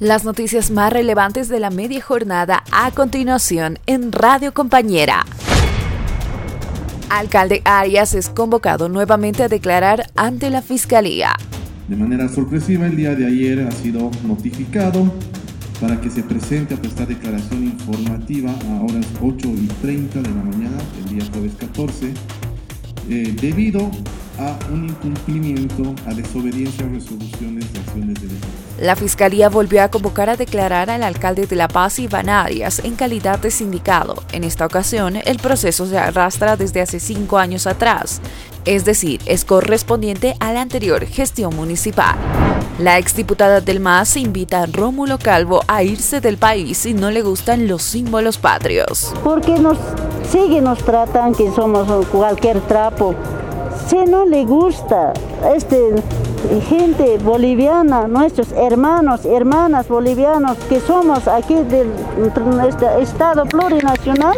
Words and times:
Las 0.00 0.24
noticias 0.24 0.70
más 0.70 0.92
relevantes 0.92 1.48
de 1.48 1.58
la 1.58 1.70
media 1.70 2.02
jornada 2.02 2.62
a 2.70 2.90
continuación 2.90 3.78
en 3.86 4.12
Radio 4.12 4.52
Compañera. 4.52 5.24
Alcalde 7.08 7.62
Arias 7.64 8.12
es 8.12 8.28
convocado 8.28 8.90
nuevamente 8.90 9.42
a 9.42 9.48
declarar 9.48 10.10
ante 10.14 10.50
la 10.50 10.60
Fiscalía. 10.60 11.32
De 11.88 11.96
manera 11.96 12.28
sorpresiva, 12.28 12.84
el 12.84 12.94
día 12.94 13.14
de 13.14 13.24
ayer 13.24 13.66
ha 13.66 13.70
sido 13.70 14.10
notificado 14.26 15.10
para 15.80 15.98
que 15.98 16.10
se 16.10 16.22
presente 16.22 16.74
a 16.74 16.76
prestar 16.76 17.06
declaración 17.08 17.64
informativa 17.64 18.50
a 18.50 18.82
horas 18.82 19.06
8 19.22 19.48
y 19.48 19.66
30 19.80 20.20
de 20.20 20.28
la 20.28 20.42
mañana, 20.42 20.76
el 21.06 21.16
día 21.16 21.26
jueves 21.32 21.52
14, 21.58 22.12
eh, 23.08 23.34
debido 23.40 23.90
a 24.38 24.58
un 24.70 24.90
incumplimiento, 24.90 25.94
a 26.04 26.12
desobediencia 26.12 26.84
a 26.84 26.90
resoluciones 26.90 27.72
de 27.72 27.78
acciones 27.78 28.20
de 28.20 28.28
defensa. 28.28 28.65
La 28.78 28.94
Fiscalía 28.94 29.48
volvió 29.48 29.82
a 29.82 29.88
convocar 29.88 30.28
a 30.28 30.36
declarar 30.36 30.90
al 30.90 31.02
alcalde 31.02 31.46
de 31.46 31.56
La 31.56 31.66
Paz, 31.66 31.98
Iván 31.98 32.28
Arias, 32.28 32.80
en 32.84 32.94
calidad 32.94 33.38
de 33.38 33.50
sindicado. 33.50 34.22
En 34.32 34.44
esta 34.44 34.66
ocasión, 34.66 35.16
el 35.16 35.38
proceso 35.38 35.86
se 35.86 35.96
arrastra 35.96 36.56
desde 36.56 36.82
hace 36.82 37.00
cinco 37.00 37.38
años 37.38 37.66
atrás, 37.66 38.20
es 38.66 38.84
decir, 38.84 39.22
es 39.24 39.46
correspondiente 39.46 40.34
a 40.40 40.52
la 40.52 40.60
anterior 40.60 41.06
gestión 41.06 41.56
municipal. 41.56 42.16
La 42.78 42.98
exdiputada 42.98 43.62
del 43.62 43.80
MAS 43.80 44.18
invita 44.18 44.60
a 44.60 44.66
Rómulo 44.66 45.18
Calvo 45.18 45.62
a 45.68 45.82
irse 45.82 46.20
del 46.20 46.36
país 46.36 46.76
si 46.76 46.92
no 46.92 47.10
le 47.10 47.22
gustan 47.22 47.68
los 47.68 47.82
símbolos 47.82 48.36
patrios. 48.36 49.14
Porque 49.24 49.58
nos 49.58 49.78
siguen, 50.30 50.64
nos 50.64 50.84
tratan 50.84 51.34
que 51.34 51.50
somos 51.52 52.06
cualquier 52.08 52.60
trapo. 52.62 53.14
Si 53.88 53.96
no 53.96 54.26
le 54.26 54.44
gusta 54.44 55.14
este 55.54 55.94
gente 56.68 57.18
boliviana, 57.18 58.06
nuestros 58.08 58.52
hermanos, 58.52 59.24
hermanas 59.24 59.88
bolivianos 59.88 60.56
que 60.68 60.80
somos 60.80 61.26
aquí 61.28 61.54
del 61.54 61.90
Estado 63.00 63.44
plurinacional, 63.46 64.36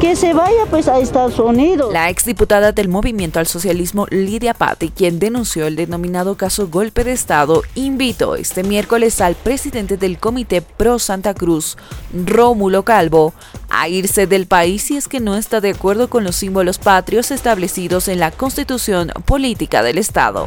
que 0.00 0.16
se 0.16 0.32
vaya 0.32 0.66
pues 0.70 0.88
a 0.88 0.98
Estados 0.98 1.38
Unidos. 1.38 1.92
La 1.92 2.08
exdiputada 2.08 2.72
del 2.72 2.88
Movimiento 2.88 3.38
al 3.38 3.46
Socialismo, 3.46 4.06
Lidia 4.10 4.54
Patti, 4.54 4.90
quien 4.90 5.18
denunció 5.18 5.66
el 5.66 5.76
denominado 5.76 6.36
caso 6.36 6.68
golpe 6.68 7.04
de 7.04 7.12
Estado, 7.12 7.62
invitó 7.74 8.36
este 8.36 8.62
miércoles 8.62 9.20
al 9.20 9.34
presidente 9.34 9.96
del 9.96 10.18
Comité 10.18 10.62
Pro 10.62 10.98
Santa 10.98 11.34
Cruz, 11.34 11.76
Rómulo 12.12 12.84
Calvo, 12.84 13.32
a 13.68 13.88
irse 13.88 14.26
del 14.26 14.46
país 14.46 14.82
si 14.82 14.96
es 14.96 15.08
que 15.08 15.20
no 15.20 15.36
está 15.36 15.60
de 15.60 15.70
acuerdo 15.70 16.10
con 16.10 16.24
los 16.24 16.36
símbolos 16.36 16.78
patrios 16.78 17.30
establecidos 17.30 18.08
en 18.08 18.20
la 18.20 18.30
Constitución 18.30 19.12
Política 19.24 19.82
del 19.82 19.98
Estado. 19.98 20.46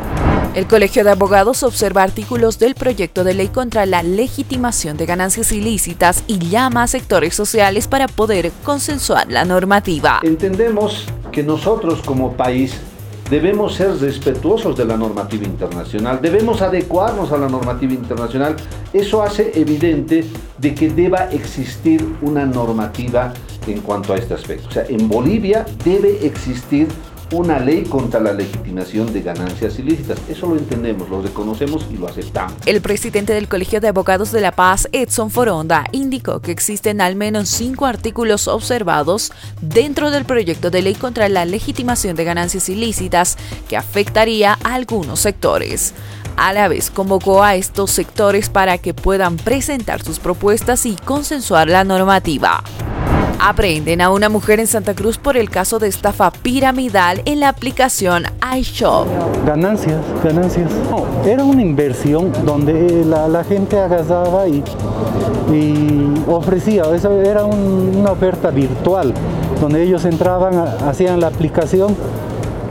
El 0.55 0.67
Colegio 0.67 1.03
de 1.03 1.09
Abogados 1.09 1.63
observa 1.63 2.03
artículos 2.03 2.59
del 2.59 2.75
proyecto 2.75 3.23
de 3.23 3.33
ley 3.33 3.47
contra 3.47 3.87
la 3.87 4.03
legitimación 4.03 4.97
de 4.97 5.07
ganancias 5.07 5.51
ilícitas 5.51 6.23
y 6.27 6.37
llama 6.37 6.83
a 6.83 6.87
sectores 6.87 7.33
sociales 7.33 7.87
para 7.87 8.07
poder 8.07 8.51
consensuar 8.63 9.31
la 9.31 9.45
normativa. 9.45 10.19
Entendemos 10.21 11.05
que 11.31 11.41
nosotros 11.41 12.03
como 12.03 12.33
país 12.33 12.75
debemos 13.31 13.73
ser 13.73 13.97
respetuosos 13.97 14.77
de 14.77 14.85
la 14.85 14.95
normativa 14.95 15.43
internacional, 15.43 16.19
debemos 16.21 16.61
adecuarnos 16.61 17.31
a 17.31 17.37
la 17.39 17.49
normativa 17.49 17.93
internacional. 17.93 18.55
Eso 18.93 19.23
hace 19.23 19.59
evidente 19.59 20.23
de 20.59 20.75
que 20.75 20.87
deba 20.87 21.31
existir 21.31 22.05
una 22.21 22.45
normativa 22.45 23.33
en 23.65 23.81
cuanto 23.81 24.13
a 24.13 24.17
este 24.17 24.35
aspecto. 24.35 24.67
O 24.67 24.71
sea, 24.71 24.85
en 24.87 25.09
Bolivia 25.09 25.65
debe 25.83 26.27
existir 26.27 26.89
una 27.33 27.59
ley 27.59 27.83
contra 27.83 28.19
la 28.19 28.31
legitimación 28.31 29.11
de 29.11 29.21
ganancias 29.21 29.79
ilícitas. 29.79 30.19
Eso 30.29 30.47
lo 30.47 30.57
entendemos, 30.57 31.09
lo 31.09 31.21
reconocemos 31.21 31.87
y 31.91 31.97
lo 31.97 32.07
aceptamos. 32.07 32.53
El 32.65 32.81
presidente 32.81 33.33
del 33.33 33.47
Colegio 33.47 33.81
de 33.81 33.87
Abogados 33.87 34.31
de 34.31 34.41
La 34.41 34.51
Paz, 34.51 34.87
Edson 34.91 35.31
Foronda, 35.31 35.85
indicó 35.91 36.39
que 36.39 36.51
existen 36.51 37.01
al 37.01 37.15
menos 37.15 37.49
cinco 37.49 37.85
artículos 37.85 38.47
observados 38.47 39.31
dentro 39.61 40.11
del 40.11 40.25
proyecto 40.25 40.69
de 40.69 40.83
ley 40.83 40.95
contra 40.95 41.27
la 41.29 41.45
legitimación 41.45 42.15
de 42.15 42.23
ganancias 42.23 42.69
ilícitas 42.69 43.37
que 43.67 43.77
afectaría 43.77 44.57
a 44.63 44.75
algunos 44.75 45.19
sectores. 45.19 45.93
A 46.35 46.53
la 46.53 46.67
vez 46.67 46.89
convocó 46.89 47.43
a 47.43 47.55
estos 47.55 47.91
sectores 47.91 48.49
para 48.49 48.77
que 48.77 48.93
puedan 48.93 49.37
presentar 49.37 50.01
sus 50.03 50.19
propuestas 50.19 50.85
y 50.85 50.95
consensuar 50.95 51.69
la 51.69 51.83
normativa. 51.83 52.63
Aprenden 53.45 53.99
a 53.99 54.09
una 54.09 54.29
mujer 54.29 54.61
en 54.61 54.67
Santa 54.67 54.93
Cruz 54.93 55.17
por 55.17 55.35
el 55.35 55.49
caso 55.49 55.77
de 55.77 55.89
estafa 55.89 56.31
piramidal 56.31 57.21
en 57.25 57.41
la 57.41 57.49
aplicación 57.49 58.23
iShop. 58.57 59.05
Ganancias, 59.45 59.99
ganancias. 60.23 60.71
era 61.25 61.43
una 61.43 61.61
inversión 61.61 62.31
donde 62.45 63.03
la, 63.03 63.43
gente 63.43 63.77
agasaba 63.77 64.47
y, 64.47 64.63
ofrecía, 66.25 66.83
eso 66.95 67.11
era 67.19 67.43
una 67.43 68.13
oferta 68.13 68.49
virtual, 68.49 69.13
donde 69.59 69.83
ellos 69.83 70.05
entraban, 70.05 70.57
hacían 70.87 71.19
la 71.19 71.27
aplicación 71.27 71.97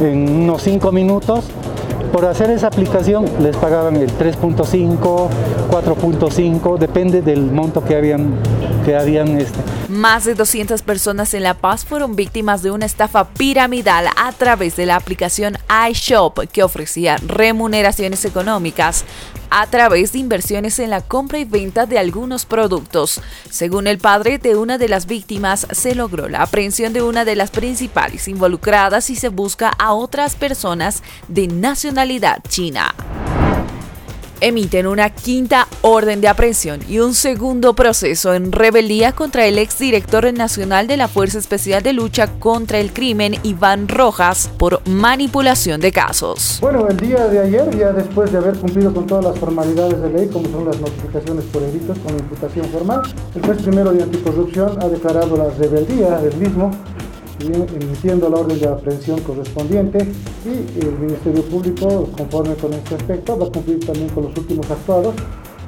en 0.01 0.45
unos 0.45 0.63
5 0.63 0.91
minutos 0.91 1.51
por 2.13 2.25
hacer 2.27 2.51
esa 2.51 2.69
aplicación 2.69 3.25
les 3.41 3.57
pagaban 3.57 3.97
el 3.97 4.11
3.5, 4.11 5.29
4.5, 5.71 6.79
depende 6.79 7.23
del 7.23 7.51
monto 7.51 7.85
que 7.85 7.97
habían 7.97 8.35
que 8.85 8.97
habían 8.97 9.39
este. 9.39 9.59
Más 9.89 10.25
de 10.25 10.35
200 10.35 10.83
personas 10.83 11.35
en 11.35 11.43
La 11.43 11.55
Paz 11.55 11.85
fueron 11.85 12.17
víctimas 12.17 12.63
de 12.63 12.71
una 12.71 12.87
estafa 12.87 13.29
piramidal 13.29 14.07
a 14.17 14.33
través 14.33 14.77
de 14.77 14.87
la 14.87 14.97
aplicación 14.97 15.59
iShop 15.91 16.39
que 16.51 16.63
ofrecía 16.63 17.17
remuneraciones 17.17 18.25
económicas 18.25 19.05
a 19.51 19.67
través 19.67 20.13
de 20.13 20.19
inversiones 20.19 20.79
en 20.79 20.91
la 20.91 21.03
compra 21.03 21.39
y 21.39 21.45
venta 21.45 21.85
de 21.85 21.99
algunos 21.99 22.47
productos. 22.47 23.21
Según 23.51 23.87
el 23.87 23.99
padre 23.99 24.39
de 24.39 24.57
una 24.57 24.79
de 24.79 24.89
las 24.89 25.07
víctimas, 25.07 25.67
se 25.71 25.95
logró 25.95 26.29
la 26.29 26.43
aprehensión 26.43 26.93
de 26.93 27.03
una 27.03 27.25
de 27.25 27.37
las 27.37 27.51
principales 27.51 28.29
involucradas 28.29 29.11
y 29.11 29.17
se 29.17 29.29
busca 29.29 29.69
a 29.79 29.93
otras 29.93 30.37
personas 30.37 31.03
de 31.29 31.49
nacionalidad 31.49 32.39
china 32.49 32.95
emiten 34.43 34.87
una 34.87 35.11
quinta 35.11 35.69
orden 35.81 36.21
de 36.21 36.29
aprehensión 36.29 36.81
y 36.89 36.99
un 36.99 37.15
segundo 37.15 37.75
proceso 37.75 38.35
en 38.35 38.53
rebeldía 38.53 39.13
contra 39.13 39.47
el 39.47 39.57
exdirector 39.57 40.33
nacional 40.35 40.87
de 40.87 40.97
la 40.97 41.09
Fuerza 41.09 41.39
Especial 41.39 41.83
de 41.83 41.93
Lucha 41.93 42.27
contra 42.39 42.79
el 42.79 42.93
Crimen, 42.93 43.37
Iván 43.45 43.89
Rojas, 43.89 44.51
por 44.59 44.87
manipulación 44.89 45.81
de 45.81 45.93
casos. 45.93 46.59
Bueno, 46.61 46.87
el 46.89 46.97
día 46.97 47.27
de 47.29 47.39
ayer, 47.39 47.77
ya 47.79 47.93
después 47.93 48.31
de 48.33 48.39
haber 48.39 48.57
cumplido 48.57 48.93
con 48.93 49.07
todas 49.07 49.25
las 49.25 49.39
formalidades 49.39 50.01
de 50.03 50.11
ley, 50.11 50.29
como 50.29 50.49
son 50.51 50.67
las 50.67 50.79
notificaciones 50.81 51.45
por 51.47 51.63
delitos 51.63 51.99
con 52.01 52.19
imputación 52.19 52.67
formal, 52.67 53.03
el 53.35 53.43
juez 53.43 53.63
primero 53.63 53.93
de 53.93 54.03
anticorrupción 54.03 54.83
ha 54.83 54.89
declarado 54.89 55.37
la 55.37 55.51
rebeldía 55.51 56.19
del 56.19 56.37
mismo 56.37 56.71
emitiendo 57.43 58.29
la 58.29 58.39
orden 58.39 58.59
de 58.59 58.69
aprehensión 58.69 59.21
correspondiente 59.21 60.07
y 60.45 60.85
el 60.85 60.99
Ministerio 60.99 61.43
Público, 61.45 62.09
conforme 62.17 62.55
con 62.55 62.73
este 62.73 62.95
aspecto, 62.95 63.39
va 63.39 63.47
a 63.47 63.51
cumplir 63.51 63.85
también 63.85 64.09
con 64.11 64.25
los 64.25 64.37
últimos 64.37 64.71
actuados 64.71 65.15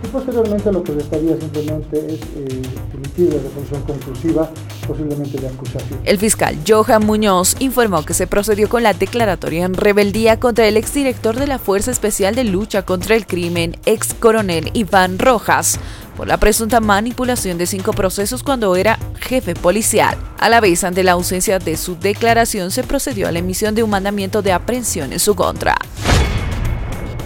y 0.05 0.09
posteriormente 0.09 0.71
lo 0.71 0.83
que 0.83 0.93
le 0.93 1.03
estaría 1.03 1.37
simplemente 1.39 1.99
es 1.99 2.21
eh, 2.37 2.63
emitir 2.93 3.33
la 3.33 3.43
resolución 3.43 3.83
conclusiva, 3.83 4.51
posiblemente 4.87 5.41
de 5.41 5.49
acusación. 5.49 6.01
El 6.05 6.19
fiscal 6.19 6.59
Johan 6.67 7.07
Muñoz 7.07 7.57
informó 7.61 8.05
que 8.05 8.13
se 8.13 8.27
procedió 8.27 8.69
con 8.69 8.83
la 8.83 8.93
declaratoria 8.93 9.65
en 9.65 9.75
rebeldía 9.75 10.39
contra 10.39 10.67
el 10.67 10.77
exdirector 10.77 11.37
de 11.37 11.47
la 11.47 11.59
Fuerza 11.59 11.91
Especial 11.91 12.35
de 12.35 12.45
Lucha 12.45 12.83
contra 12.83 13.17
el 13.17 13.27
Crimen, 13.27 13.77
ex 13.87 14.15
coronel 14.15 14.71
Iván 14.75 15.19
Rojas, 15.19 15.79
por 16.17 16.27
la 16.27 16.39
presunta 16.39 16.81
manipulación 16.81 17.59
de 17.59 17.67
cinco 17.67 17.93
procesos 17.93 18.43
cuando 18.43 18.77
era 18.77 18.99
jefe 19.21 19.55
policial. 19.55 20.17
A 20.39 20.49
la 20.49 20.61
vez, 20.61 20.85
ante 20.85 21.03
la 21.03 21.13
ausencia 21.13 21.59
de 21.59 21.77
su 21.77 21.99
declaración, 21.99 22.71
se 22.71 22.83
procedió 22.83 23.29
a 23.29 23.33
la 23.33 23.41
emisión 23.41 23.75
de 23.75 23.83
un 23.83 23.91
mandamiento 23.91 24.43
de 24.43 24.53
aprehensión 24.53 25.13
en 25.13 25.21
su 25.21 25.35
contra. 25.35 25.75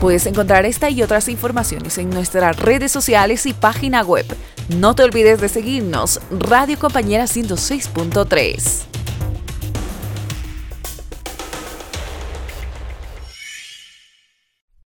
Puedes 0.00 0.26
encontrar 0.26 0.64
esta 0.64 0.90
y 0.90 1.02
otras 1.02 1.28
informaciones 1.28 1.98
en 1.98 2.10
nuestras 2.10 2.56
redes 2.56 2.92
sociales 2.92 3.46
y 3.46 3.52
página 3.52 4.02
web. 4.02 4.26
No 4.68 4.94
te 4.94 5.02
olvides 5.02 5.40
de 5.40 5.48
seguirnos, 5.48 6.20
Radio 6.30 6.78
Compañera 6.78 7.24
106.3. 7.24 8.87